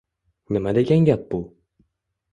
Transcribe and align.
Nima 0.55 0.71
degan 0.77 1.05
gap 1.11 1.23
bu? 1.31 1.39